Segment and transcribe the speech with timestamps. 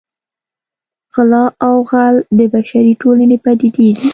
[1.13, 4.07] غلا او غل د بشري ټولنې پدیدې دي